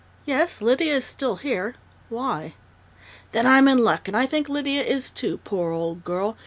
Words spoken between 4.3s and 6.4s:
Lydia is, too poor old girl!...